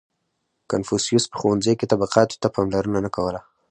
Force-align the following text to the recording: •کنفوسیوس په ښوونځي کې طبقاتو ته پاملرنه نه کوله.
•کنفوسیوس 0.71 1.25
په 1.29 1.35
ښوونځي 1.39 1.73
کې 1.79 1.89
طبقاتو 1.91 2.39
ته 2.41 2.47
پاملرنه 2.55 2.99
نه 3.05 3.09
کوله. 3.15 3.39